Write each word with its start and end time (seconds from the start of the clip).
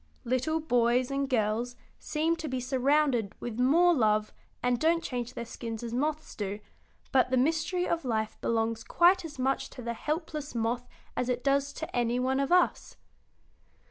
Little 0.25 0.59
boys 0.59 1.11
and 1.11 1.29
girls 1.29 1.75
seem 1.99 2.35
to 2.37 2.47
be 2.47 2.59
surrounded 2.59 3.35
with 3.39 3.59
more 3.59 3.93
love 3.93 4.33
and 4.63 4.79
don't 4.79 5.03
change 5.03 5.35
their 5.35 5.45
skins 5.45 5.83
as 5.83 5.93
moths 5.93 6.35
do, 6.35 6.59
but 7.11 7.29
the 7.29 7.37
mystery 7.37 7.87
of 7.87 8.03
life 8.03 8.35
belongs 8.41 8.83
quite 8.83 9.23
as 9.23 9.37
much 9.37 9.69
to 9.69 9.83
the 9.83 9.93
helpless 9.93 10.55
moth 10.55 10.87
as 11.15 11.29
it 11.29 11.43
does 11.43 11.71
to 11.73 11.95
any 11.95 12.19
one 12.19 12.39
of 12.39 12.51
us." 12.51 12.97